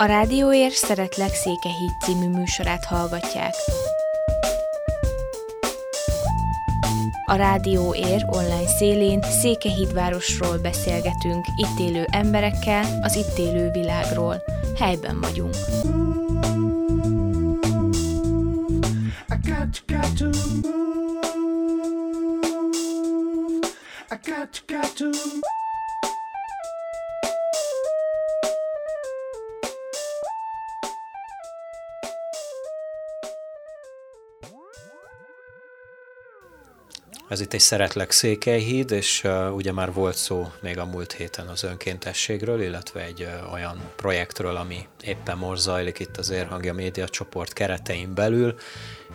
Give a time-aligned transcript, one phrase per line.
[0.00, 3.54] A Rádióér Szeretlek Székehíd című műsorát hallgatják.
[7.24, 14.42] A Rádió Ér online szélén Székehídvárosról beszélgetünk, itt élő emberekkel, az itt élő világról.
[14.76, 15.54] Helyben vagyunk.
[37.38, 41.46] Ez itt egy Szeretlek Székelyhíd, és uh, ugye már volt szó még a múlt héten
[41.46, 47.08] az önkéntességről, illetve egy uh, olyan projektről, ami éppen most zajlik itt az Érhangja Média
[47.08, 48.54] csoport keretein belül,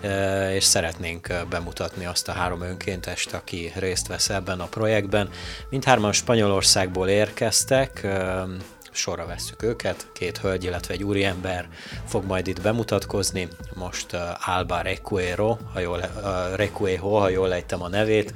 [0.04, 5.30] uh, és szeretnénk uh, bemutatni azt a három önkéntest, aki részt vesz ebben a projektben.
[5.70, 8.50] Mindhárman Spanyolországból érkeztek, uh,
[8.96, 11.70] sorra vesszük őket, két hölgy, illetve egy úriember
[12.08, 14.20] fog majd itt bemutatkozni, most uh,
[14.56, 18.34] Alba Recuero, ha jól, uh, Recuejo, ha jól lejtem a nevét,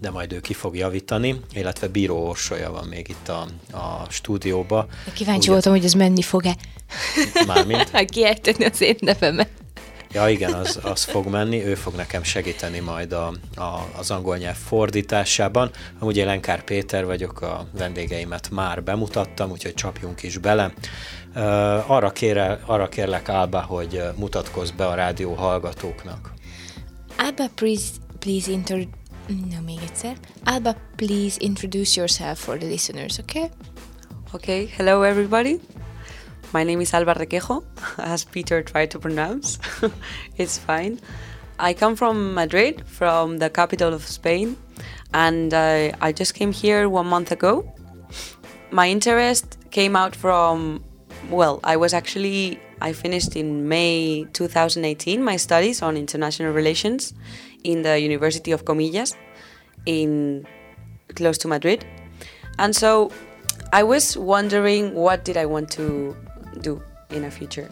[0.00, 4.86] de majd ő ki fog javítani, illetve Bíró Orsolya van még itt a, a stúdióba.
[5.14, 6.56] Kíváncsi Ugye, voltam, hogy ez menni fog-e.
[7.46, 7.90] Mármint?
[8.12, 9.59] Kiejteni az én nevemet.
[10.12, 14.36] Ja igen, az, az fog menni, ő fog nekem segíteni majd a, a, az angol
[14.36, 15.70] nyelv fordításában.
[15.98, 20.72] Amúgy én Lenkár Péter vagyok, a vendégeimet már bemutattam, úgyhogy csapjunk is bele.
[21.34, 26.32] Uh, arra, kére, arra kérlek Alba, hogy mutatkozz be a rádió hallgatóknak.
[27.18, 28.86] Alba, please, please inter...
[29.26, 30.16] No, még egyszer.
[30.44, 33.50] Alba, please introduce yourself for the listeners, okay?
[34.32, 35.60] Okay, hello everybody.
[36.52, 37.62] My name is Alba Requejo,
[37.98, 39.60] as Peter tried to pronounce.
[40.36, 40.98] it's fine.
[41.60, 44.56] I come from Madrid, from the capital of Spain,
[45.14, 47.72] and uh, I just came here one month ago.
[48.72, 50.82] My interest came out from,
[51.30, 57.14] well, I was actually, I finished in May 2018 my studies on international relations
[57.62, 59.14] in the University of Comillas
[59.86, 60.48] in
[61.14, 61.84] close to Madrid.
[62.58, 63.12] And so
[63.72, 66.16] I was wondering what did I want to
[66.62, 67.68] do in a future.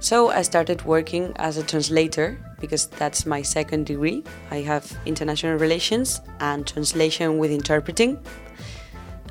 [0.00, 4.22] So I started working as a translator because that's my second degree.
[4.50, 8.18] I have international relations and translation with interpreting.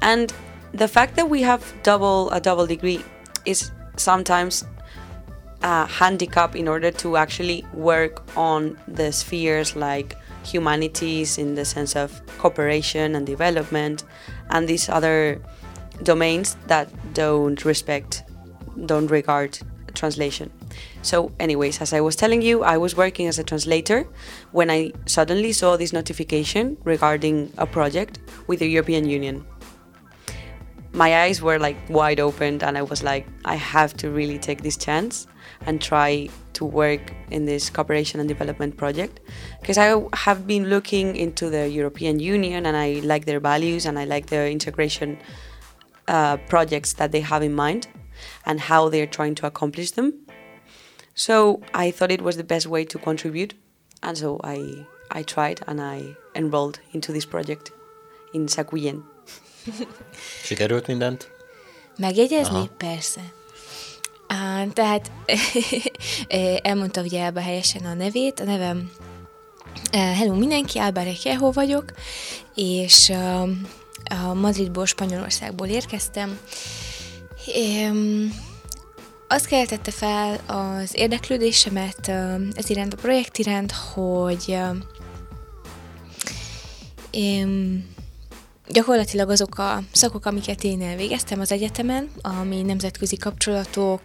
[0.02, 0.34] And
[0.74, 3.04] the fact that we have double a double degree
[3.46, 4.66] is sometimes
[5.64, 11.96] a handicap in order to actually work on the spheres like humanities in the sense
[11.96, 14.04] of cooperation and development
[14.50, 15.40] and these other
[16.02, 18.24] domains that don't respect
[18.86, 19.58] don't regard
[19.94, 20.52] translation.
[21.02, 24.08] So, anyways, as I was telling you, I was working as a translator
[24.52, 29.46] when I suddenly saw this notification regarding a project with the European Union.
[30.94, 34.62] My eyes were like wide open, and I was like, I have to really take
[34.62, 35.28] this chance
[35.66, 39.20] and try to work in this cooperation and development project
[39.62, 43.98] because I have been looking into the European Union and I like their values and
[43.98, 45.18] I like their integration
[46.08, 47.88] uh, projects that they have in mind
[48.46, 50.14] and how they're trying to accomplish them.
[51.14, 53.56] So I thought it was the best way to contribute,
[54.02, 54.86] and so I
[55.20, 57.72] I tried and I enrolled into this project
[58.32, 59.04] in Sakuyen.
[60.44, 61.30] Sikerült mindent?
[61.98, 62.58] Megjegyezni?
[62.58, 62.70] Aha.
[62.78, 63.22] Persze.
[64.30, 65.12] Uh, tehát
[66.62, 68.92] elmondta ugye Elba helyesen a nevét, a nevem
[69.94, 71.94] uh, Hello mindenki, Alba Rekeho vagyok,
[72.56, 73.50] és uh,
[74.22, 76.40] a Madridból, Spanyolországból érkeztem,
[79.28, 82.08] azt keltette fel az érdeklődésemet
[82.54, 84.58] ez iránt, a projekt iránt, hogy
[87.12, 87.84] én
[88.68, 94.02] gyakorlatilag azok a szakok, amiket én elvégeztem az egyetemen, ami nemzetközi kapcsolatok,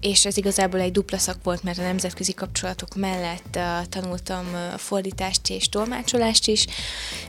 [0.00, 4.78] és ez igazából egy dupla szak volt, mert a nemzetközi kapcsolatok mellett uh, tanultam uh,
[4.78, 6.66] fordítást és tolmácsolást is.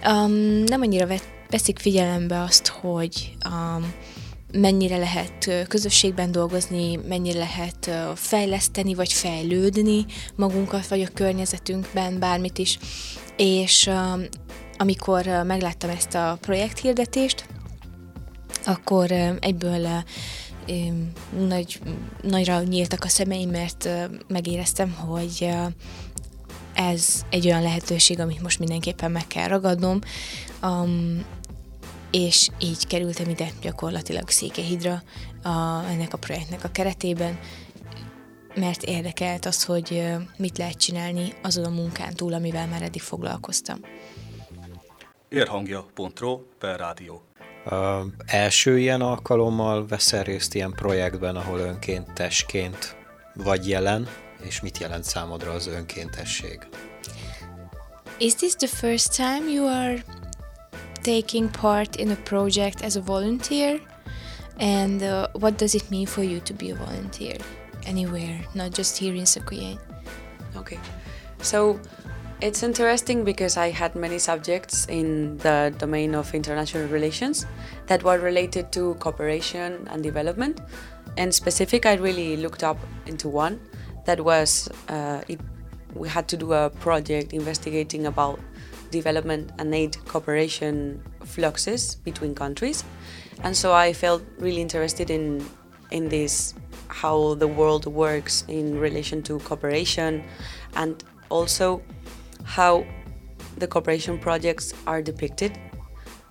[0.06, 1.08] Um, nem annyira
[1.50, 3.94] veszik figyelembe azt, hogy um,
[4.52, 10.06] mennyire lehet közösségben dolgozni, mennyire lehet fejleszteni vagy fejlődni
[10.36, 12.80] magunkat vagy a környezetünkben, bármit is.
[13.38, 13.90] És
[14.78, 17.46] amikor megláttam ezt a projekthirdetést,
[18.66, 19.88] akkor egyből
[21.48, 21.80] nagy,
[22.22, 23.90] nagyra nyíltak a szemeim, mert
[24.28, 25.50] megéreztem, hogy
[26.74, 30.00] ez egy olyan lehetőség, amit most mindenképpen meg kell ragadnom.
[32.12, 35.02] És így kerültem ide gyakorlatilag Székehidra
[35.44, 35.50] a,
[35.90, 37.40] ennek a projektnek a keretében,
[38.56, 40.04] mert érdekelt az, hogy
[40.38, 43.80] mit lehet csinálni azon a munkán túl, amivel már eddig foglalkoztam.
[45.30, 47.22] Érhangja.ro per rádió.
[47.66, 52.96] Uh, első ilyen alkalommal veszel részt ilyen projektben, ahol önkéntesként
[53.34, 54.08] vagy jelen,
[54.42, 56.60] és mit jelent számodra az önkéntesség?
[58.18, 60.04] Is this the first time you are
[61.04, 63.80] taking part in a project as a volunteer?
[64.60, 67.38] And uh, what does it mean for you to be a volunteer
[67.86, 69.78] anywhere, not just here in Sequoia?
[70.56, 70.80] Okay,
[71.42, 71.80] so
[72.42, 77.46] it's interesting because I had many subjects in the domain of international relations
[77.88, 80.62] that were related to cooperation and development.
[81.18, 83.60] And specific, I really looked up into one
[84.06, 85.40] that was uh, it,
[85.96, 88.40] we had to do a project investigating about
[88.92, 92.84] development and aid cooperation fluxes between countries.
[93.44, 95.46] And so I felt really interested in
[95.92, 96.54] in this
[96.88, 100.24] how the world works in relation to cooperation
[100.76, 101.82] and also
[102.44, 102.86] how
[103.58, 105.58] the cooperation projects are depicted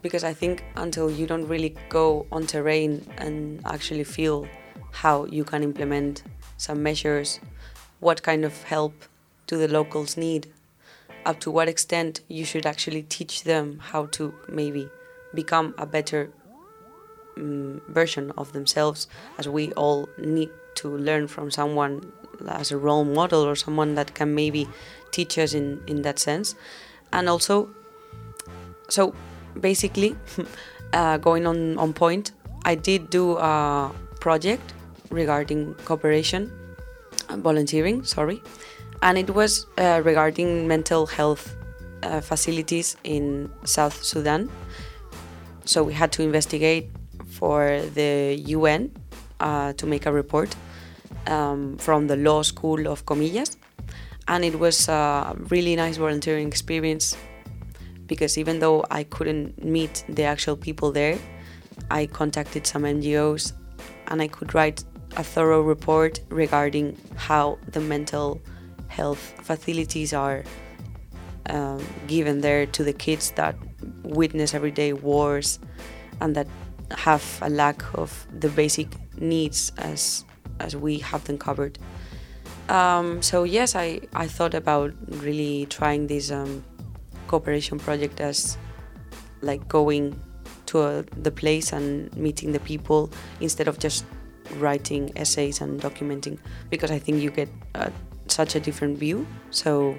[0.03, 4.47] because I think until you don't really go on terrain and actually feel
[4.93, 6.23] how you can implement
[6.57, 7.41] some measures,
[8.01, 8.95] what kind of help
[9.47, 10.49] do the locals need,
[11.25, 14.89] up to what extent you should actually teach them how to maybe
[15.35, 16.31] become a better
[17.37, 22.13] um, version of themselves, as we all need to learn from someone
[22.47, 24.69] as a role model or someone that can maybe
[25.11, 26.55] teach us in, in that sense.
[27.13, 27.71] And also,
[28.89, 29.15] so
[29.61, 30.17] basically,
[30.93, 32.33] uh, going on, on point,
[32.65, 34.75] I did do a project
[35.11, 36.53] regarding cooperation,
[37.29, 38.43] uh, volunteering, sorry,
[39.03, 41.57] and it was uh, regarding mental health
[42.03, 44.51] uh, facilities in South Sudan.
[45.65, 46.91] So we had to investigate
[47.27, 48.91] for the UN
[49.41, 50.55] uh, to make a report
[51.27, 53.57] um, from the law school of Comillas.
[54.27, 57.17] And it was a really nice volunteering experience
[58.07, 61.19] because even though I couldn't meet the actual people there,
[61.91, 63.53] I contacted some NGOs
[64.09, 64.85] and I could write
[65.17, 68.41] a thorough report regarding how the mental
[68.89, 70.45] health facilities are
[71.47, 73.57] um, given there to the kids that
[74.03, 75.59] witness everyday wars
[76.21, 76.47] and that
[76.91, 78.89] have a lack of the basic
[79.21, 80.25] needs as
[80.61, 81.79] as we have them covered.
[82.69, 86.65] Um, so yes, I, I thought about really trying this um,
[87.29, 88.59] cooperation project as
[89.41, 90.21] like going
[90.67, 94.05] to a, the place and meeting the people instead of just
[94.57, 96.39] writing essays and documenting
[96.71, 97.91] because I think you get uh,
[98.31, 99.27] such a different view.
[99.51, 99.99] So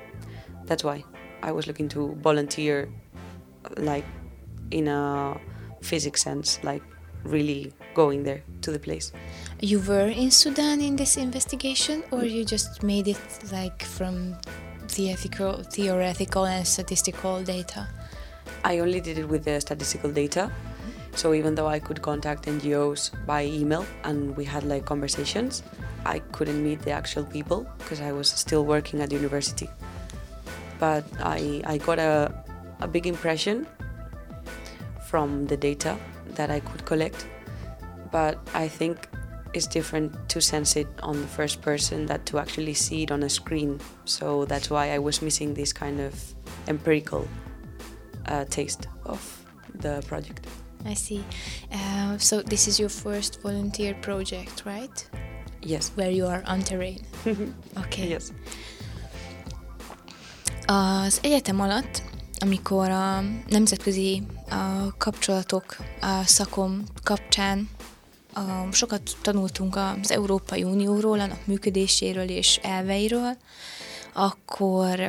[0.66, 1.04] that's why
[1.42, 2.90] I was looking to volunteer
[3.78, 4.06] like
[4.72, 5.40] in a
[5.82, 6.84] physics sense, like
[7.24, 9.12] really going there to the place.
[9.60, 13.20] You were in Sudan in this investigation, or you just made it
[13.52, 14.38] like from
[14.88, 17.88] theoretical, theoretical and statistical data?
[18.64, 20.52] I only did it with the statistical data.
[21.16, 25.64] So even though I could contact NGOs by email and we had like conversations,
[26.06, 29.70] I couldn't meet the actual people because I was still working at university.
[30.80, 32.34] But I, I got a,
[32.80, 33.68] a big impression
[35.08, 35.98] from the data
[36.36, 37.28] that I could collect.
[38.12, 39.08] But I think
[39.54, 43.24] it's different to sense it on the first person that to actually see it on
[43.24, 43.80] a screen.
[44.06, 46.14] So that's why I was missing this kind of
[46.68, 47.28] empirical
[48.28, 49.20] uh, taste of
[49.76, 50.46] the project.
[50.86, 51.24] I see.
[51.72, 55.10] Uh, so this is your first volunteer project, right?
[55.66, 55.92] Yes.
[55.96, 57.00] Where you are on terrain.
[57.86, 58.10] Okay.
[58.10, 58.24] Yes.
[60.66, 62.02] Az egyetem alatt,
[62.40, 67.70] amikor a nemzetközi a kapcsolatok a szakom kapcsán
[68.34, 73.38] a, sokat tanultunk az Európai Unióról, annak működéséről és elveiről,
[74.14, 75.00] akkor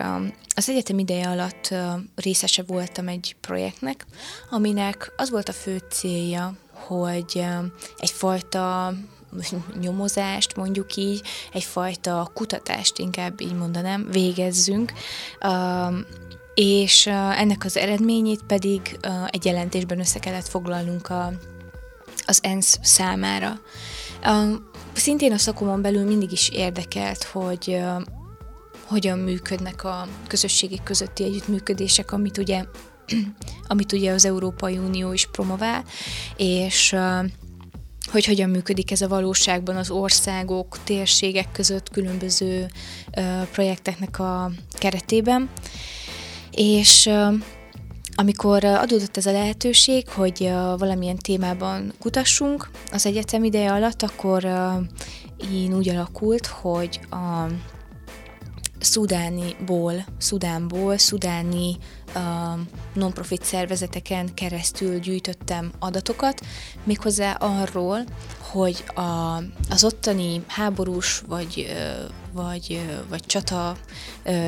[0.55, 1.75] az egyetem ideje alatt
[2.15, 4.07] részese voltam egy projektnek,
[4.51, 7.45] aminek az volt a fő célja, hogy
[7.99, 8.95] egyfajta
[9.81, 11.23] nyomozást, mondjuk így,
[11.53, 14.93] egyfajta kutatást inkább így mondanám, végezzünk,
[16.55, 21.33] és ennek az eredményét pedig egy jelentésben össze kellett foglalnunk a,
[22.27, 23.61] az ENSZ számára.
[24.93, 27.81] Szintén a szakomon belül mindig is érdekelt, hogy
[28.87, 32.65] hogyan működnek a közösségek közötti együttműködések, amit ugye,
[33.69, 35.85] amit ugye az Európai Unió is promovál,
[36.37, 36.97] és
[38.11, 42.67] hogy hogyan működik ez a valóságban az országok, térségek között különböző
[43.53, 45.51] projekteknek a keretében.
[46.51, 47.11] És
[48.15, 54.45] amikor adódott ez a lehetőség, hogy valamilyen témában kutassunk az egyetem ideje alatt, akkor
[55.53, 57.47] én úgy alakult, hogy a
[58.81, 61.77] szudániból, Szudánból, szudáni
[62.93, 66.41] non-profit szervezeteken keresztül gyűjtöttem adatokat,
[66.85, 68.05] méghozzá arról,
[68.39, 69.37] hogy a,
[69.71, 71.73] az ottani háborús vagy,
[72.33, 73.77] vagy, vagy csata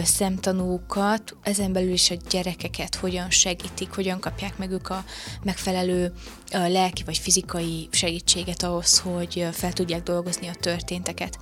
[0.04, 5.04] szemtanúkat, ezen belül is a gyerekeket hogyan segítik, hogyan kapják meg ők a
[5.42, 6.12] megfelelő
[6.50, 11.38] lelki vagy fizikai segítséget ahhoz, hogy fel tudják dolgozni a történteket.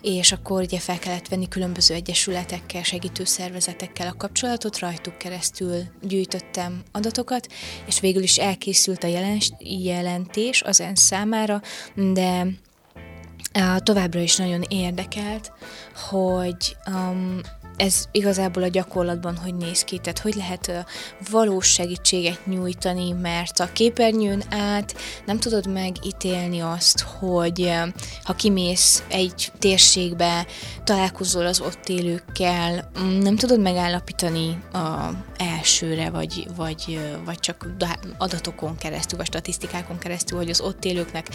[0.00, 6.82] És akkor ugye fel kellett venni különböző egyesületekkel, segítő szervezetekkel a kapcsolatot, rajtuk keresztül gyűjtöttem
[6.92, 7.52] adatokat,
[7.86, 11.62] és végül is elkészült a jelentés az ENSZ számára,
[11.94, 12.46] de
[13.78, 15.52] továbbra is nagyon érdekelt,
[16.08, 17.40] hogy um,
[17.76, 20.86] ez igazából a gyakorlatban hogy néz ki, tehát hogy lehet
[21.30, 24.94] valós segítséget nyújtani, mert a képernyőn át
[25.26, 27.72] nem tudod megítélni azt, hogy
[28.24, 30.46] ha kimész egy térségbe,
[30.84, 37.66] találkozol az ott élőkkel, mm, nem tudod megállapítani a elsőre, vagy, vagy, vagy csak
[38.18, 41.28] adatokon keresztül, vagy statisztikákon keresztül, hogy az ott élőknek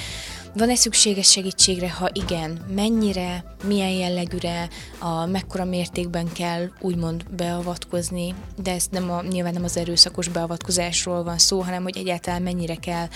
[0.54, 4.70] van-e szükséges segítségre, ha igen, mennyire, milyen jellegűre,
[5.00, 11.24] a mekkora mértékben kell úgymond beavatkozni, de ez nem a, nyilván nem az erőszakos beavatkozásról
[11.24, 13.08] van szó, hanem hogy egyáltalán mennyire kell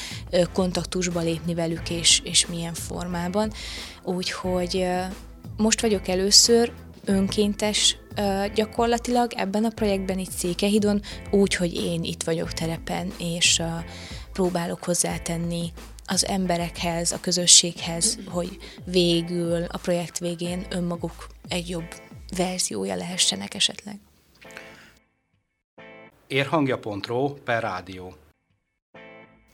[0.54, 3.52] kontaktusba lépni velük, és, és milyen formában.
[4.04, 4.88] Úgyhogy
[5.58, 6.72] most vagyok először
[7.06, 7.98] önkéntes
[8.56, 11.02] gyakorlatilag ebben a projektben itt Székehidon,
[11.32, 13.62] úgy, hogy én itt vagyok terepen, és
[14.34, 15.72] próbálok hozzátenni
[16.06, 21.88] az emberekhez, a közösséghez, hogy végül a projekt végén önmaguk egy jobb
[22.36, 24.00] verziója lehessenek esetleg.
[26.28, 28.14] Érhangja.ro per rádió.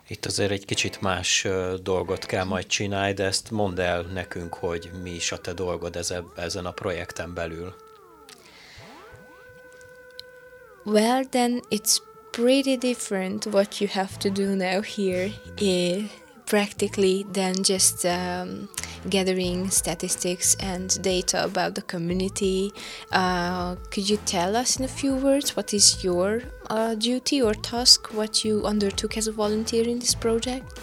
[0.07, 1.48] Itt azért egy kicsit más
[1.83, 6.00] dolgot kell majd csinálni, de ezt mondd el nekünk, hogy mi is a te dolgod
[6.36, 7.75] ezen a projekten belül.
[10.86, 11.98] Well, then it's
[12.31, 15.29] pretty different what you have to do now here.
[15.57, 16.03] Eh,
[16.45, 18.69] practically than just um,
[19.07, 22.71] gathering statistics and data about the community.
[23.11, 27.53] Uh, could you tell us in a few words what is your uh, duty or
[27.53, 30.79] task, what you undertook as a volunteer in this project?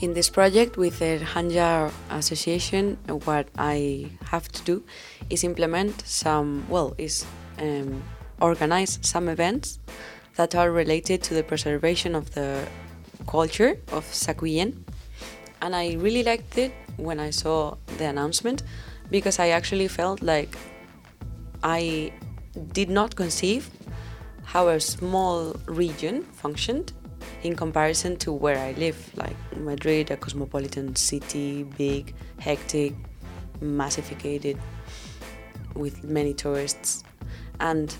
[0.00, 4.82] In this project with the Hanja Association, what I have to do
[5.28, 7.26] is implement some, well, is
[7.58, 8.02] um,
[8.40, 9.78] organize some events
[10.36, 12.66] that are related to the preservation of the
[13.26, 14.84] culture of Sakuyen.
[15.62, 18.62] And I really liked it when I saw the announcement
[19.10, 20.56] because I actually felt like
[21.62, 22.12] I
[22.72, 23.70] did not conceive
[24.44, 26.92] how a small region functioned
[27.42, 32.94] in comparison to where I live, like Madrid, a cosmopolitan city, big, hectic,
[33.60, 34.58] massificated,
[35.74, 37.04] with many tourists.
[37.60, 37.94] And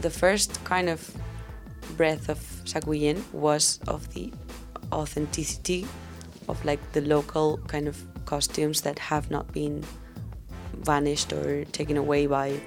[0.00, 1.10] the first kind of
[1.96, 4.32] breath of Saguyen was of the
[4.92, 5.86] authenticity
[6.48, 9.84] of like the local kind of costumes that have not been
[10.74, 12.60] vanished or taken away by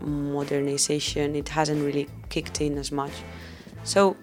[0.00, 1.36] modernization.
[1.36, 3.12] It hasn't really kicked in as much.
[3.84, 4.16] So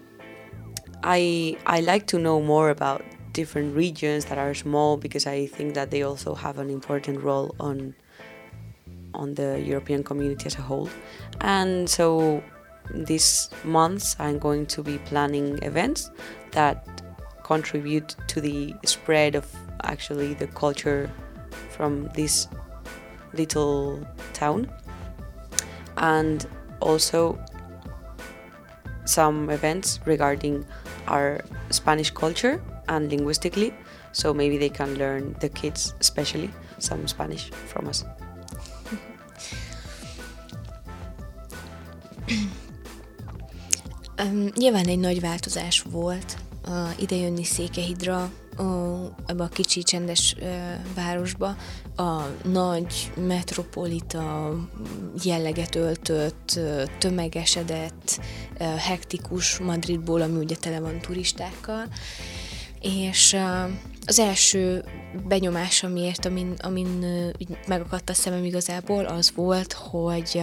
[1.02, 5.74] I I like to know more about different regions that are small because I think
[5.74, 7.94] that they also have an important role on
[9.12, 10.88] on the European community as a whole.
[11.40, 12.42] And so
[12.90, 16.10] this month I'm going to be planning events
[16.52, 16.93] that
[17.44, 19.46] contribute to the spread of
[19.84, 21.08] actually the culture
[21.70, 22.48] from this
[23.34, 24.68] little town
[25.98, 26.46] and
[26.80, 27.38] also
[29.04, 30.64] some events regarding
[31.06, 33.72] our Spanish culture and linguistically
[34.12, 38.04] so maybe they can learn the kids especially some Spanish from us.
[44.18, 46.43] Um, nyilván egy nagy változás volt
[46.98, 48.30] idejönni Székehidra,
[49.26, 50.36] ebbe a kicsi csendes
[50.94, 51.56] városba,
[51.96, 54.54] a nagy metropolita
[55.24, 56.60] jelleget öltött,
[56.98, 58.20] tömegesedett,
[58.58, 61.88] hektikus Madridból, ami ugye tele van turistákkal,
[62.80, 63.36] és
[64.06, 64.84] az első
[65.28, 67.04] benyomás, amiért, amin, amin
[67.66, 70.42] megakadt a szemem igazából, az volt, hogy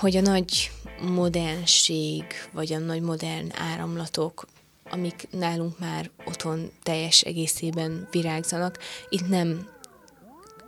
[0.00, 4.46] hogy a nagy modernség, vagy a nagy modern áramlatok,
[4.90, 9.68] amik nálunk már otthon teljes egészében virágzanak, itt nem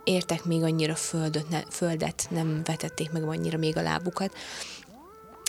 [0.03, 4.35] értek még annyira földet, ne, földet, nem vetették meg annyira még a lábukat.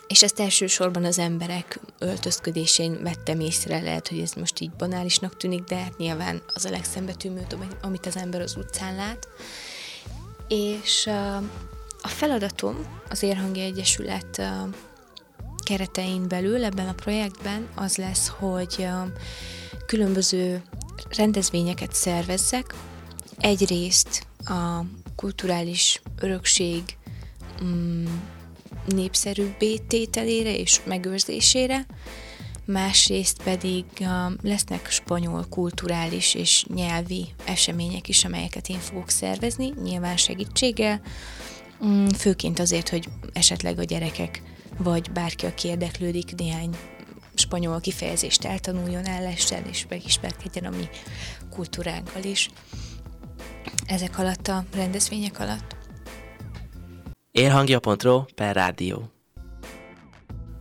[0.06, 5.62] És ezt elsősorban az emberek öltözködésén vettem észre, lehet, hogy ez most így banálisnak tűnik,
[5.62, 9.28] de hát nyilván az a legszembetűmőbb, amit az ember az utcán lát.
[10.48, 11.06] És
[12.02, 14.42] a feladatom az Érhangi Egyesület
[15.68, 18.86] keretein belül ebben a projektben az lesz, hogy
[19.86, 20.62] különböző
[21.16, 22.74] rendezvényeket szervezzek.
[23.38, 24.82] Egyrészt a
[25.16, 26.82] kulturális örökség
[27.64, 28.06] mm,
[28.86, 31.86] népszerűbbé tételére és megőrzésére,
[32.64, 33.84] másrészt pedig
[34.42, 41.00] lesznek spanyol kulturális és nyelvi események is, amelyeket én fogok szervezni, nyilván segítséggel,
[41.84, 44.42] mm, főként azért, hogy esetleg a gyerekek
[44.78, 46.76] vagy bárki, aki érdeklődik, néhány
[47.34, 50.88] spanyol kifejezést eltanuljon, ellessen és megismerkedjen a mi
[51.50, 52.50] kultúránkkal is
[53.86, 55.76] ezek alatt a rendezvények alatt.
[57.30, 59.10] Érhangja.ro per rádió.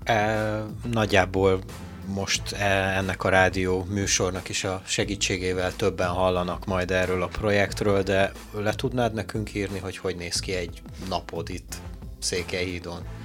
[0.04, 1.62] E, nagyjából
[2.06, 2.66] most e,
[2.98, 8.74] ennek a rádió műsornak is a segítségével többen hallanak majd erről a projektről, de le
[8.74, 11.76] tudnád nekünk írni, hogy hogy néz ki egy napod itt
[12.20, 13.17] Székelyhídon?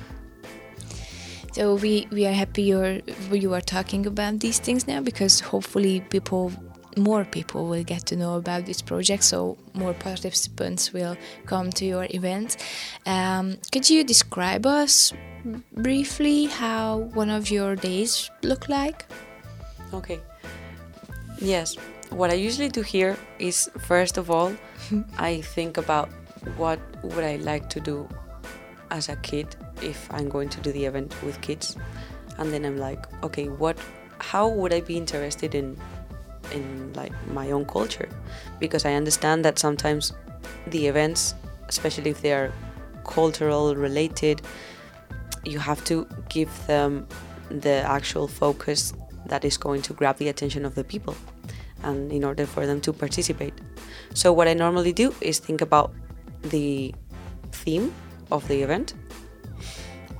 [1.52, 6.00] So we, we are happy you're, you are talking about these things now because hopefully
[6.08, 6.52] people
[6.96, 9.24] more people will get to know about this project.
[9.24, 11.16] So more participants will
[11.46, 12.56] come to your event.
[13.06, 15.12] Um, could you describe us
[15.72, 19.06] briefly how one of your days look like?
[19.92, 20.20] Okay.
[21.40, 21.76] Yes.
[22.10, 24.52] What i usually do here is first of all
[25.18, 26.10] i think about
[26.58, 28.06] what would i like to do
[28.90, 31.76] as a kid if I'm going to do the event with kids,
[32.38, 33.76] and then I'm like, okay, what?
[34.18, 35.76] How would I be interested in
[36.52, 38.08] in like my own culture?
[38.58, 40.12] Because I understand that sometimes
[40.68, 41.34] the events,
[41.68, 42.52] especially if they are
[43.04, 44.42] cultural related,
[45.44, 47.06] you have to give them
[47.50, 48.92] the actual focus
[49.26, 51.16] that is going to grab the attention of the people
[51.82, 53.54] and in order for them to participate.
[54.14, 55.92] So what I normally do is think about
[56.42, 56.94] the
[57.50, 57.92] theme
[58.30, 58.94] of the event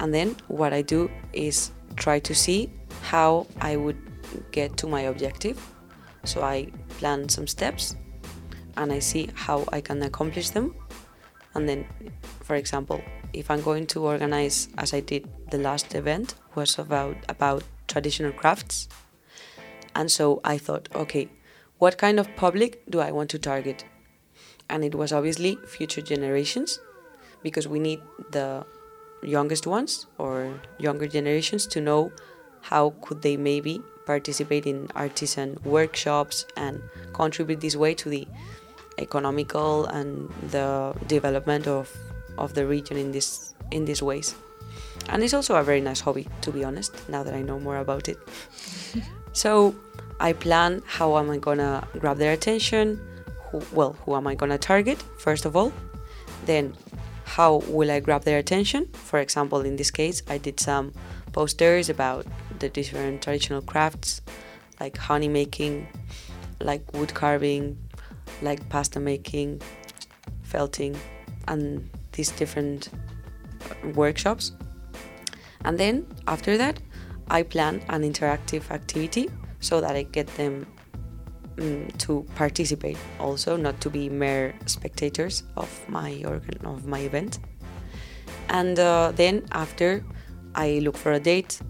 [0.03, 2.71] and then what I do is try to see
[3.03, 3.97] how I would
[4.51, 5.65] get to my objective.
[6.25, 7.97] So I plan some steps
[8.77, 10.75] and I see how I can accomplish them.
[11.55, 11.87] And then,
[12.41, 13.01] for example,
[13.33, 18.33] if I'm going to organize, as I did the last event, was about about traditional
[18.33, 18.89] crafts.
[19.95, 21.29] And so I thought, okay,
[21.79, 23.85] what kind of public do I want to target?
[24.69, 26.81] And it was obviously future generations,
[27.43, 28.65] because we need the
[29.23, 32.13] youngest ones or younger generations to know
[32.61, 36.83] how could they maybe participate in artisan workshops and
[37.13, 38.27] contribute this way to the
[38.99, 41.91] economical and the development of,
[42.39, 44.35] of the region in this in these ways.
[45.09, 47.79] And it's also a very nice hobby, to be honest, now that I know more
[47.79, 48.19] about it.
[49.33, 49.75] so
[50.21, 53.01] I plan how am I gonna grab their attention,
[53.51, 55.73] who, well, who am I gonna target, first of all,
[56.45, 56.75] then
[57.37, 58.89] how will I grab their attention?
[58.93, 60.93] For example, in this case, I did some
[61.33, 62.27] posters about
[62.59, 64.21] the different traditional crafts
[64.79, 65.89] like honey making,
[66.61, 67.79] like wood carving,
[68.43, 69.63] like pasta making,
[70.43, 70.95] felting,
[71.49, 74.53] and these different uh, workshops.
[75.65, 76.81] And then after that,
[77.29, 80.67] I plan an interactive activity so that I get them
[81.59, 87.39] um, to participate also not to be mere spectators of my organ of my event.
[88.49, 90.05] And uh, then after
[90.55, 91.61] i look for a date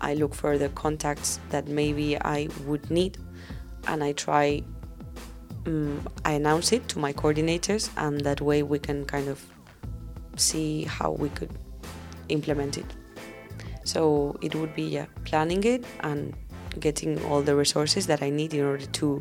[0.00, 3.18] i look for the contacts that maybe i would need
[3.86, 4.62] and i try
[5.66, 9.44] um, i announce it to my coordinators and that way we can kind of
[10.40, 11.50] see how we could
[12.28, 12.86] implement it.
[13.84, 16.34] So it would be yeah, planning it and
[16.78, 19.20] getting all the resources that I need in order to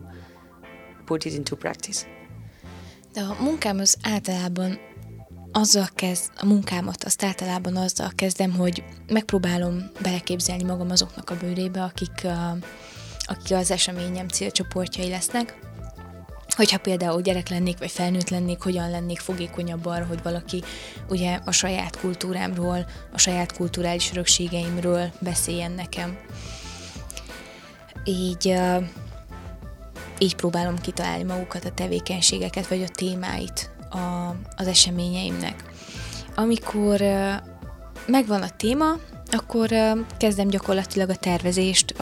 [1.05, 2.05] put it into practice.
[3.13, 4.79] De a munkám az általában
[5.51, 11.83] azzal kezd, a munkámat azt általában azzal kezdem, hogy megpróbálom beleképzelni magam azoknak a bőrébe,
[11.83, 12.57] akik, a,
[13.25, 15.59] akik az eseményem célcsoportjai lesznek.
[16.55, 20.63] Hogyha például gyerek lennék, vagy felnőtt lennék, hogyan lennék fogékonyabb arra, hogy valaki
[21.09, 26.17] ugye a saját kultúrámról, a saját kulturális örökségeimről beszéljen nekem
[28.07, 28.53] így,
[30.17, 35.63] így próbálom kitalálni magukat a tevékenységeket, vagy a témáit a, az eseményeimnek.
[36.35, 37.01] Amikor
[38.05, 38.95] megvan a téma,
[39.31, 39.69] akkor
[40.17, 41.95] kezdem gyakorlatilag a tervezést,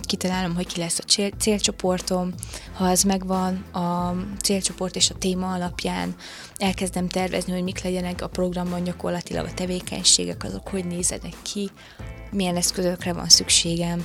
[0.00, 2.32] kitalálom, hogy ki lesz a cél, célcsoportom,
[2.72, 6.14] ha az megvan, a célcsoport és a téma alapján
[6.56, 11.70] elkezdem tervezni, hogy mik legyenek a programban gyakorlatilag a tevékenységek, azok hogy nézzenek ki,
[12.30, 14.04] milyen eszközökre van szükségem,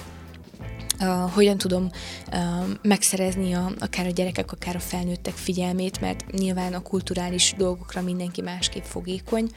[1.00, 1.90] uh, hogyan tudom
[2.32, 2.40] uh,
[2.82, 8.42] megszerezni a, akár a gyerekek, akár a felnőttek figyelmét, mert nyilván a kulturális dolgokra mindenki
[8.42, 9.50] másképp fogékony,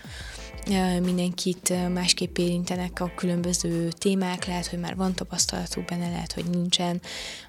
[1.03, 7.01] mindenkit másképp érintenek a különböző témák, lehet, hogy már van tapasztalatuk benne, lehet, hogy nincsen,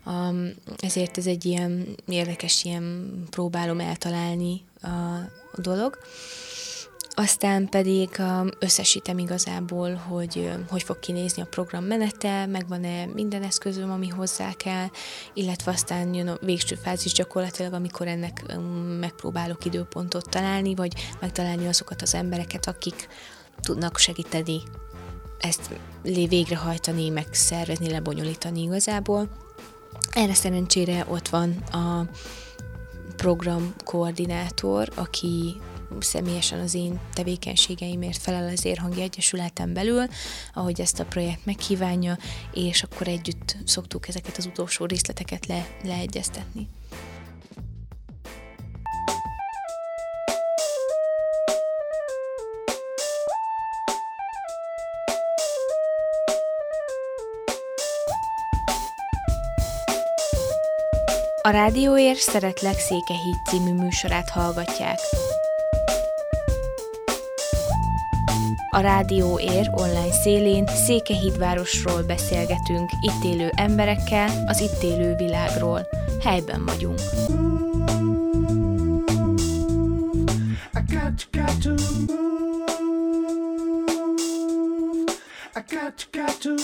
[0.05, 5.97] um, ezért ez egy ilyen érdekes, ilyen próbálom eltalálni a dolog.
[7.15, 13.91] Aztán pedig um, összesítem igazából, hogy hogy fog kinézni a program menete, megvan-e minden eszközöm,
[13.91, 14.87] ami hozzá kell,
[15.33, 18.63] illetve aztán jön a végső fázis gyakorlatilag, amikor ennek um,
[18.99, 23.07] megpróbálok időpontot találni, vagy megtalálni azokat az embereket, akik
[23.61, 24.61] tudnak segíteni
[25.39, 25.69] ezt
[26.01, 29.29] végrehajtani, meg szervezni, lebonyolítani igazából.
[30.11, 32.07] Erre szerencsére ott van a
[33.15, 35.61] programkoordinátor, aki
[36.01, 40.05] személyesen az én tevékenységeimért felel az Érhangi Egyesületen belül,
[40.53, 42.17] ahogy ezt a projekt megkívánja,
[42.53, 46.67] és akkor együtt szoktuk ezeket az utolsó részleteket le, leegyeztetni.
[61.45, 64.99] A Rádióér Szeretlek Székehíd című műsorát hallgatják.
[68.73, 75.87] A Rádió Ér online szélén Székehídvárosról beszélgetünk, itt élő emberekkel, az itt élő világról.
[76.23, 76.99] Helyben vagyunk.
[80.73, 82.23] I got, got to move.
[85.55, 86.55] I got, got to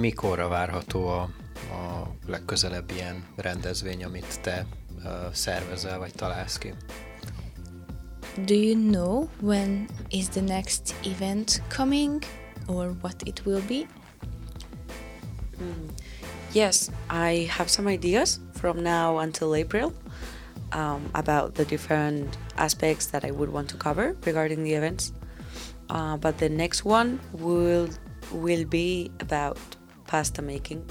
[0.00, 1.20] Mikorra várható a,
[1.72, 4.66] a legközelebb ilyen rendezvény, amit te
[5.04, 6.74] uh, szervezel vagy találsz ki?
[8.44, 12.22] Do you know when is the next event coming
[12.66, 13.86] or what it will be?
[15.58, 15.90] Mm.
[16.52, 19.92] Yes, I have some ideas from now until April
[20.72, 25.12] um, about the different aspects that I would want to cover regarding the events.
[25.88, 27.88] Uh, but the next one will
[28.32, 29.58] will be about
[30.10, 30.84] pasta making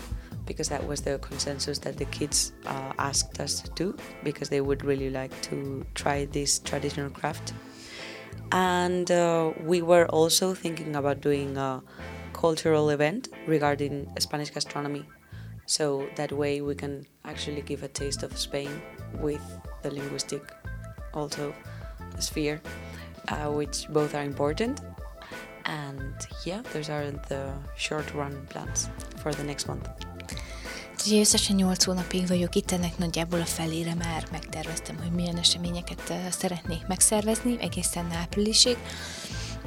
[0.45, 4.61] because that was the consensus that the kids uh, asked us to do because they
[4.61, 7.53] would really like to try this traditional craft.
[8.53, 11.83] And uh, we were also thinking about doing a
[12.33, 15.05] cultural event regarding Spanish gastronomy.
[15.65, 18.71] So that way we can actually give a taste of Spain
[19.19, 19.43] with
[19.83, 20.41] the linguistic
[21.13, 21.53] also
[22.19, 22.61] sphere,
[23.27, 24.81] uh, which both are important
[25.69, 28.89] and yeah, those are the short run plans
[29.21, 29.89] for the next month.
[31.05, 36.13] Ugye összesen 8 hónapig vagyok itt, ennek nagyjából a felére már megterveztem, hogy milyen eseményeket
[36.29, 38.77] szeretnék megszervezni egészen áprilisig.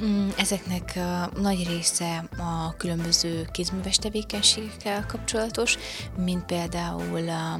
[0.03, 5.77] Mm, ezeknek a nagy része a különböző kézműves tevékenységekkel kapcsolatos,
[6.17, 7.59] mint például a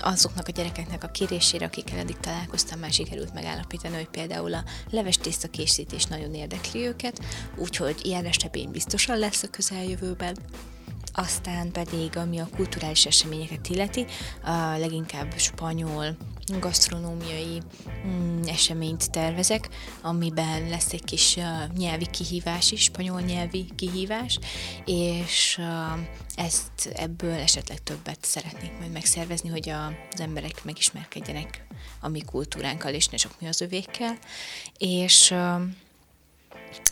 [0.00, 5.16] azoknak a gyerekeknek a kérésére, akikkel eddig találkoztam, már sikerült megállapítani, hogy például a leves
[5.16, 7.20] tészta készítés nagyon érdekli őket,
[7.56, 10.36] úgyhogy ilyen esemény biztosan lesz a közeljövőben.
[11.12, 14.06] Aztán pedig, ami a kulturális eseményeket illeti,
[14.44, 16.16] a leginkább spanyol
[16.60, 17.62] gasztronómiai
[18.06, 19.68] mm, eseményt tervezek,
[20.00, 24.38] amiben lesz egy kis uh, nyelvi kihívás is, spanyol nyelvi kihívás,
[24.84, 26.00] és uh,
[26.34, 31.66] ezt ebből esetleg többet szeretnék majd megszervezni, hogy a, az emberek megismerkedjenek
[32.00, 34.18] a mi kultúránkkal, és ne csak mi az övékkel.
[34.78, 35.38] És uh,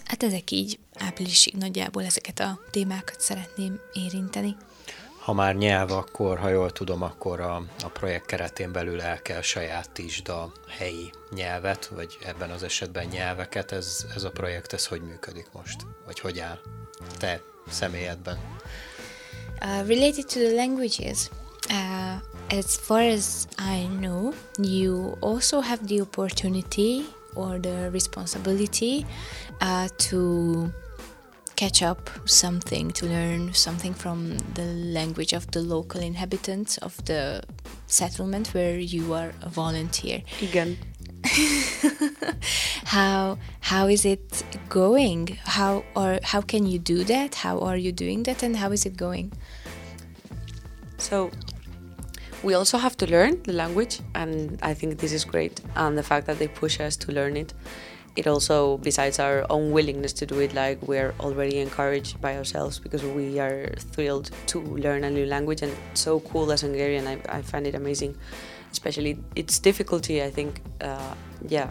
[0.04, 4.56] hát ezek így áprilisig nagyjából ezeket a témákat szeretném érinteni.
[5.26, 9.40] Ha már nyelv, akkor, ha jól tudom, akkor a, a projekt keretén belül el kell
[9.40, 13.72] sajátítsd a helyi nyelvet, vagy ebben az esetben nyelveket.
[13.72, 15.76] Ez, ez a projekt, ez hogy működik most?
[16.04, 16.58] Vagy hogy áll
[17.18, 18.38] te személyedben?
[19.62, 21.30] Uh, related to the languages,
[21.70, 23.26] uh, as far as
[23.58, 29.04] I know, you also have the opportunity or the responsibility
[29.60, 30.18] uh, to
[31.56, 37.42] catch up something, to learn something from the language of the local inhabitants of the
[37.86, 40.22] settlement where you are a volunteer.
[40.40, 40.76] Igen.
[42.84, 45.38] how how is it going?
[45.44, 47.34] How or how can you do that?
[47.34, 49.32] How are you doing that and how is it going?
[50.98, 51.30] So
[52.42, 56.02] we also have to learn the language and I think this is great and the
[56.02, 57.54] fact that they push us to learn it
[58.16, 62.78] it also, besides our own willingness to do it, like we're already encouraged by ourselves
[62.78, 67.06] because we are thrilled to learn a new language and so cool as Hungarian.
[67.06, 68.16] I, I find it amazing,
[68.72, 70.22] especially its difficulty.
[70.22, 71.14] I think, uh,
[71.46, 71.70] yeah,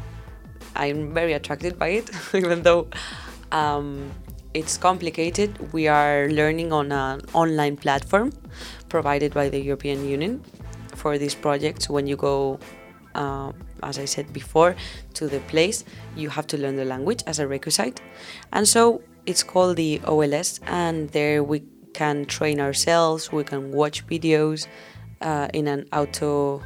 [0.75, 2.88] I'm very attracted by it, even though
[3.51, 4.12] um,
[4.53, 5.73] it's complicated.
[5.73, 8.31] We are learning on an online platform
[8.88, 10.43] provided by the European Union
[10.93, 11.89] for these projects.
[11.89, 12.60] When you go,
[13.15, 13.51] uh,
[13.83, 14.75] as I said before,
[15.15, 15.83] to the place,
[16.15, 18.01] you have to learn the language as a requisite.
[18.53, 24.05] And so it's called the OLS, and there we can train ourselves, we can watch
[24.07, 24.67] videos
[25.21, 26.61] uh, in an auto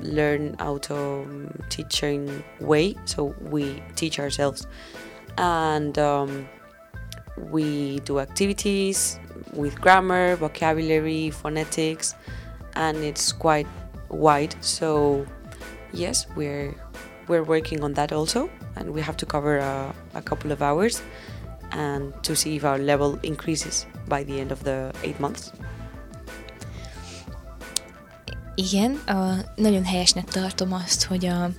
[0.00, 1.26] learn auto
[1.70, 2.94] teaching way.
[3.04, 4.66] So we teach ourselves.
[5.36, 6.48] And um,
[7.36, 9.18] we do activities
[9.52, 12.14] with grammar vocabulary phonetics
[12.74, 13.66] and it's quite
[14.08, 14.54] wide.
[14.60, 15.26] So
[15.92, 16.74] yes we're
[17.28, 21.02] we're working on that also and we have to cover a, a couple of hours
[21.70, 25.52] and to see if our level increases by the end of the eight months.
[28.54, 31.50] Igen, a, nagyon helyesnek tartom azt, hogy a,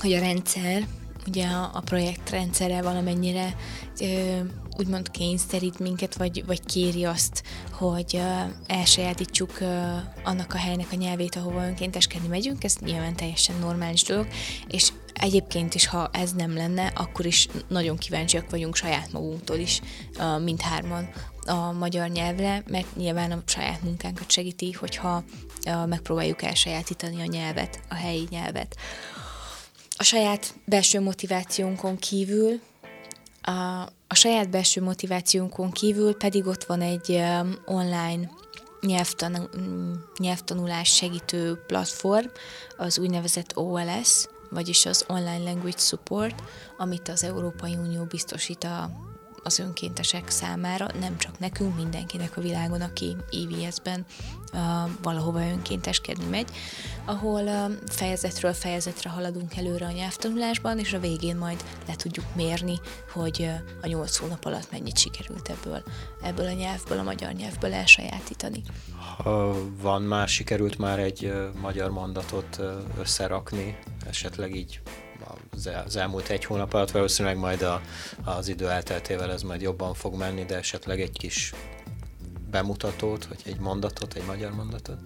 [0.00, 0.86] hogy a rendszer,
[1.26, 3.54] ugye a, a projekt rendszere valamennyire
[4.00, 4.38] ö,
[4.80, 10.96] úgymond kényszerít minket, vagy, vagy kéri azt, hogy ö, elsajátítsuk ö, annak a helynek a
[10.96, 14.26] nyelvét, ahova önkénteskedni megyünk, ez nyilván teljesen normális dolog,
[14.68, 19.80] és egyébként is, ha ez nem lenne, akkor is nagyon kíváncsiak vagyunk saját magunktól is,
[20.44, 21.08] mindhárman
[21.46, 25.24] a magyar nyelvre, mert nyilván a saját munkánkat segíti, hogyha
[25.86, 28.76] megpróbáljuk elsajátítani a nyelvet, a helyi nyelvet.
[29.96, 32.60] A saját belső motivációnkon kívül
[33.40, 33.50] a,
[34.06, 37.22] a saját belső motivációnkon kívül pedig ott van egy
[37.64, 38.30] online
[38.80, 39.50] nyelvtan,
[40.18, 42.26] nyelvtanulás segítő platform,
[42.76, 46.42] az úgynevezett OLS, vagyis az Online Language Support,
[46.78, 48.90] amit az Európai Unió biztosít a
[49.42, 54.06] az önkéntesek számára, nem csak nekünk, mindenkinek a világon, aki EVS-ben
[54.52, 54.60] uh,
[55.02, 56.50] valahova önkénteskedni megy,
[57.04, 62.80] ahol uh, fejezetről fejezetre haladunk előre a nyelvtanulásban, és a végén majd le tudjuk mérni,
[63.12, 65.82] hogy uh, a nyolc hónap alatt mennyit sikerült ebből,
[66.22, 68.62] ebből a nyelvből, a magyar nyelvből elsajátítani.
[69.16, 72.60] Ha van már, sikerült már egy magyar mondatot
[72.98, 74.80] összerakni, esetleg így
[75.86, 77.80] az elmúlt egy hónap alatt, valószínűleg majd a,
[78.24, 81.52] az idő elteltével ez majd jobban fog menni, de esetleg egy kis
[82.50, 84.98] bemutatót, vagy egy mondatot, egy magyar mondatot?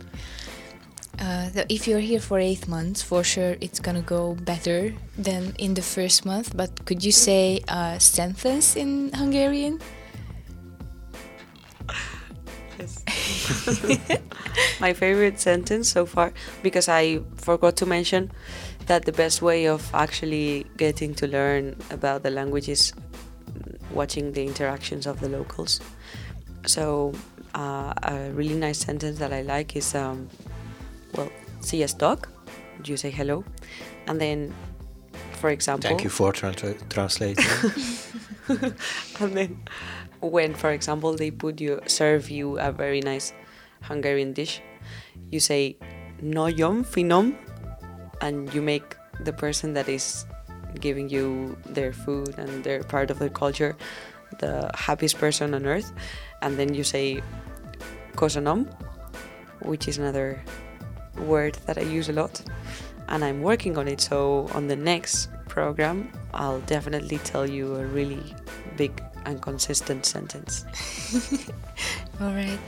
[1.21, 5.75] Uh, if you're here for eight months, for sure it's gonna go better than in
[5.75, 6.57] the first month.
[6.57, 9.79] But could you say a sentence in Hungarian?
[12.79, 13.05] Yes.
[14.81, 18.33] My favorite sentence so far, because I forgot to mention
[18.87, 22.93] that the best way of actually getting to learn about the language is
[23.91, 25.81] watching the interactions of the locals.
[26.67, 27.13] So,
[27.55, 30.29] uh, a really nice sentence that I like is, um,
[31.15, 32.29] well, see a dog,
[32.85, 33.45] you say hello,
[34.07, 34.55] and then,
[35.41, 35.89] for example.
[35.89, 36.55] Thank you for tra-
[36.89, 37.45] translating.
[39.21, 39.63] and then,
[40.21, 43.33] when, for example, they put you, serve you a very nice
[43.83, 44.61] Hungarian dish,
[45.31, 45.77] you say,
[46.23, 47.37] Noyom finom,
[48.21, 50.27] and you make the person that is
[50.81, 53.77] giving you their food and their part of the culture
[54.39, 55.93] the happiest person on earth.
[56.43, 57.23] And then you say
[58.17, 58.73] kosanom
[59.61, 60.41] which is another
[61.19, 62.43] word that i use a lot
[63.09, 64.01] and i'm working on it.
[64.01, 68.23] So on the next program i'll definitely tell you a really
[68.77, 70.67] big and consistent sentence.
[72.21, 72.59] All right.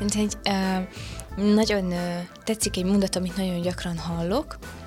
[0.00, 0.82] And uh,
[1.36, 4.85] nagyon uh, tetszik egy mondat, amit nagyon gyakran hallok, um,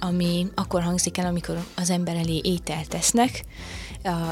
[0.00, 3.44] ami akkor hangzik el, amikor az ember elé ételt tesznek,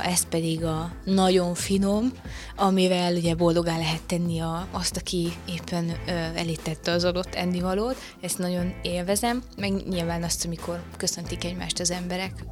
[0.05, 2.13] ez pedig a nagyon finom,
[2.57, 5.91] amivel ugye boldogá lehet tenni a, azt, aki éppen
[6.35, 7.97] elítette az adott ennivalót.
[8.21, 12.45] Ezt nagyon élvezem, meg nyilván azt, amikor köszöntik egymást az emberek,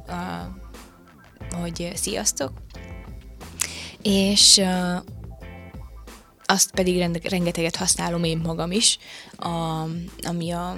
[1.61, 2.51] hogy sziasztok.
[4.01, 4.61] És
[6.45, 8.97] azt pedig rengeteget használom én magam is,
[10.21, 10.77] ami a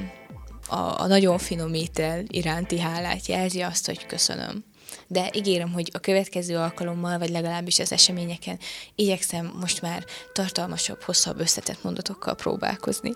[0.74, 4.64] a, a nagyon finom étel iránti hálát jelzi azt, hogy köszönöm.
[5.08, 8.60] De ígérem, hogy a következő alkalommal, vagy legalábbis az eseményeken
[8.96, 13.14] igyekszem most már tartalmasabb, hosszabb, összetett mondatokkal próbálkozni.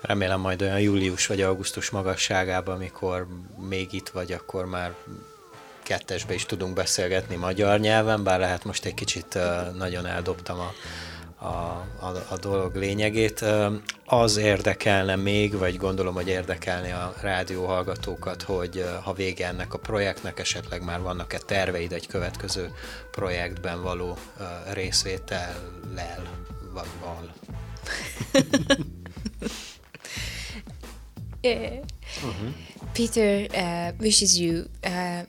[0.00, 3.26] Remélem majd olyan július vagy augusztus magasságában, amikor
[3.68, 4.94] még itt vagy, akkor már
[5.82, 9.38] kettesbe is tudunk beszélgetni magyar nyelven, bár lehet most egy kicsit
[9.76, 10.72] nagyon eldobtam a,
[11.40, 13.44] a, a, a dolog lényegét.
[14.04, 20.38] Az érdekelne még, vagy gondolom, hogy érdekelni a rádióhallgatókat, hogy ha vége ennek a projektnek,
[20.38, 22.72] esetleg már vannak-e terveid egy következő
[23.10, 24.16] projektben való
[24.72, 26.22] részvétellel,
[26.72, 27.32] vagy val.
[31.42, 32.54] uh-huh.
[32.92, 35.20] Peter uh, wishes you uh,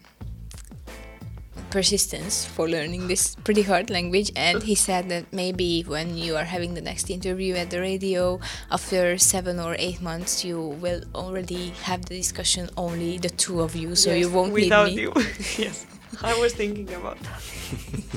[1.71, 4.31] persistence for learning this pretty hard language.
[4.35, 8.39] And he said that maybe when you are having the next interview at the radio
[8.69, 13.75] after seven or eight months you will already have the discussion only the two of
[13.75, 15.01] you so yes, you won't without need me.
[15.03, 15.13] you.
[15.57, 15.85] Yes
[16.21, 17.41] i was thinking about that.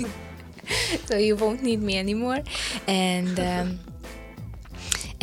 [1.07, 2.40] So you won't need me anymore.
[2.88, 3.79] And um,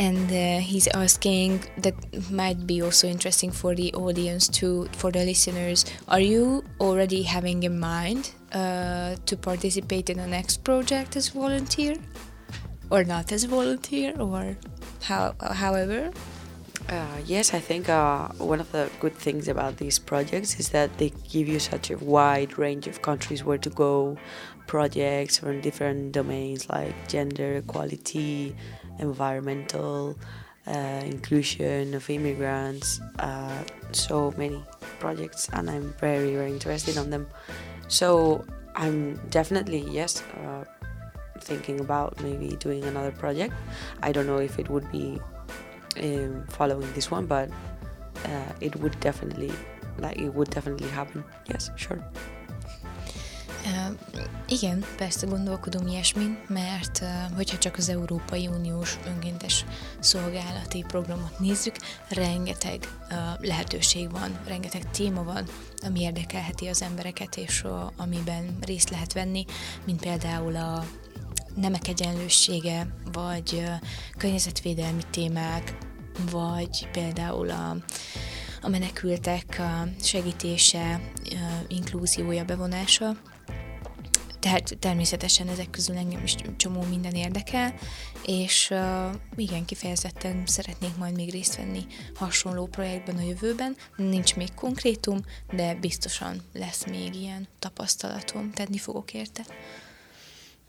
[0.02, 1.94] and uh, he's asking that
[2.30, 5.84] might be also interesting for the audience too for the listeners.
[6.08, 11.94] Are you already having in mind uh, to participate in the next project as volunteer?
[12.90, 14.56] Or not as volunteer or
[15.02, 16.10] how however?
[16.88, 20.98] Uh, yes, I think uh, one of the good things about these projects is that
[20.98, 24.18] they give you such a wide range of countries where to go,
[24.66, 28.54] projects from different domains like gender equality,
[29.02, 30.16] environmental
[30.66, 34.62] uh, inclusion of immigrants, uh, so many
[35.00, 37.26] projects, and I'm very, very interested on them.
[37.88, 40.64] So I'm definitely yes uh,
[41.40, 43.52] thinking about maybe doing another project.
[44.02, 45.20] I don't know if it would be
[46.00, 47.50] um, following this one, but
[48.24, 49.52] uh, it would definitely
[49.98, 51.24] like it would definitely happen.
[51.50, 52.00] Yes, sure.
[54.48, 57.04] Igen, persze gondolkodom ilyesmin, mert
[57.34, 59.64] hogyha csak az Európai Uniós önkéntes
[60.00, 61.76] szolgálati programot nézzük,
[62.08, 62.88] rengeteg
[63.40, 65.44] lehetőség van, rengeteg téma van,
[65.86, 67.64] ami érdekelheti az embereket, és
[67.96, 69.44] amiben részt lehet venni,
[69.84, 70.84] mint például a
[71.54, 73.64] nemek egyenlősége, vagy
[74.16, 75.76] környezetvédelmi témák,
[76.30, 77.76] vagy például a
[78.64, 79.62] a menekültek
[80.02, 81.00] segítése,
[81.68, 83.16] inklúziója, bevonása.
[84.42, 87.74] Tehát természetesen ezek közül engem is csomó minden érdekel,
[88.26, 93.76] és uh, igen, kifejezetten szeretnék majd még részt venni hasonló projektben a jövőben.
[93.96, 99.44] Nincs még konkrétum, de biztosan lesz még ilyen tapasztalatom, tenni fogok érte.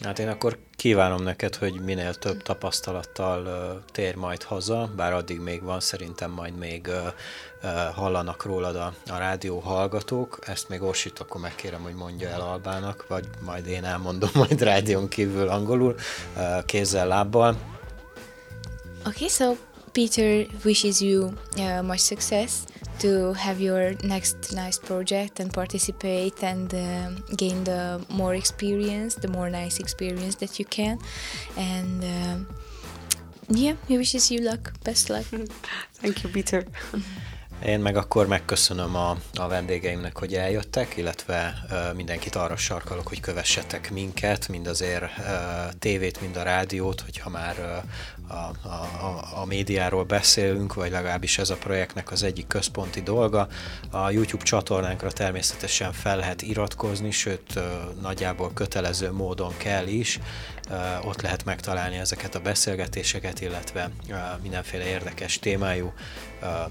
[0.03, 5.39] Hát én akkor kívánom neked, hogy minél több tapasztalattal uh, tér majd haza, bár addig
[5.39, 6.89] még van, szerintem majd még
[7.93, 10.39] hallanak rólad a, a rádió hallgatók.
[10.45, 15.07] Ezt még Orsit, akkor megkérem, hogy mondja el Albának, vagy majd én elmondom majd rádión
[15.07, 15.95] kívül angolul,
[16.35, 17.57] uh, kézzel, lábbal.
[19.07, 19.55] Okay, so
[19.91, 22.51] Peter wishes you uh, much success
[22.99, 29.27] to have your next nice project and participate and uh, gain the more experience, the
[29.27, 30.97] more nice experience that you can.
[31.57, 32.37] And uh,
[33.49, 34.73] yeah, he wishes you luck.
[34.83, 35.25] Best luck.
[36.01, 36.65] Thank you, Peter.
[37.65, 43.19] Én meg akkor megköszönöm a, a vendégeimnek, hogy eljöttek, illetve uh, mindenkit arra sarkalok, hogy
[43.19, 45.07] kövessetek minket, mind azért uh,
[45.79, 51.49] tévét, mind a rádiót, hogyha már uh, a, a, a médiáról beszélünk, vagy legalábbis ez
[51.49, 53.47] a projektnek az egyik központi dolga.
[53.91, 57.59] A YouTube csatornánkra természetesen fel lehet iratkozni, sőt
[58.01, 60.19] nagyjából kötelező módon kell is,
[61.03, 63.89] ott lehet megtalálni ezeket a beszélgetéseket, illetve
[64.41, 65.93] mindenféle érdekes témájú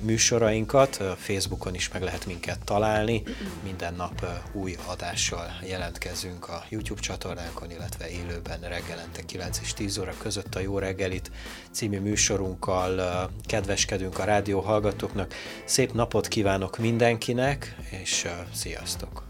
[0.00, 1.02] műsorainkat.
[1.16, 3.22] Facebookon is meg lehet minket találni.
[3.62, 10.14] Minden nap új adással jelentkezünk a YouTube csatornánkon, illetve élőben reggelente 9 és 10 óra
[10.18, 11.30] között a Jó reggelit
[11.70, 15.34] című műsorunkkal kedveskedünk a rádió hallgatóknak.
[15.64, 19.26] Szép napot kívánok mindenkinek, és sziasztok!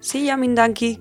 [0.00, 0.98] Szia mindenki!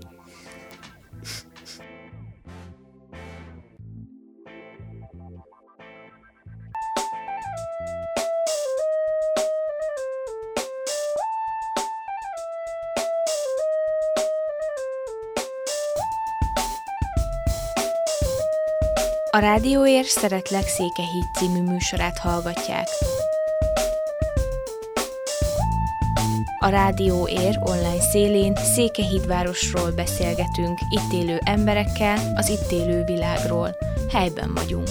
[19.35, 22.87] A Rádióér Szeretlek Székehíd című műsorát hallgatják.
[26.59, 33.75] A Rádió Ér online szélén Székehídvárosról beszélgetünk, itt élő emberekkel, az itt élő világról.
[34.11, 34.87] Helyben vagyunk.